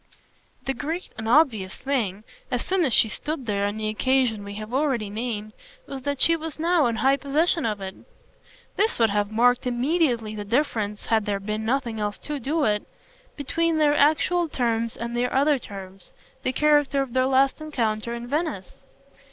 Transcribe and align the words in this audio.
The 0.65 0.73
great 0.73 1.09
and 1.15 1.29
obvious 1.29 1.75
thing, 1.75 2.23
as 2.49 2.65
soon 2.65 2.85
as 2.85 2.91
she 2.91 3.07
stood 3.07 3.45
there 3.45 3.67
on 3.67 3.77
the 3.77 3.87
occasion 3.87 4.43
we 4.43 4.55
have 4.55 4.73
already 4.73 5.11
named, 5.11 5.53
was 5.87 6.01
that 6.01 6.19
she 6.19 6.35
was 6.35 6.57
now 6.57 6.87
in 6.87 6.95
high 6.95 7.17
possession 7.17 7.67
of 7.67 7.79
it. 7.81 7.93
This 8.77 8.97
would 8.97 9.11
have 9.11 9.31
marked 9.31 9.67
immediately 9.67 10.33
the 10.33 10.43
difference 10.43 11.05
had 11.05 11.27
there 11.27 11.39
been 11.39 11.65
nothing 11.65 11.99
else 11.99 12.17
to 12.17 12.39
do 12.39 12.63
it 12.63 12.81
between 13.35 13.77
their 13.77 13.95
actual 13.95 14.49
terms 14.49 14.97
and 14.97 15.15
their 15.15 15.31
other 15.31 15.59
terms, 15.59 16.13
the 16.41 16.51
character 16.51 17.03
of 17.03 17.13
their 17.13 17.27
last 17.27 17.61
encounter 17.61 18.11
in 18.15 18.27
Venice. 18.27 18.83